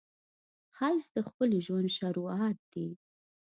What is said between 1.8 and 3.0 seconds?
شروعات دی